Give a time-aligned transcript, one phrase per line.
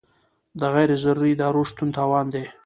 [0.59, 2.45] د غیر ضروري ادارو شتون تاوان دی.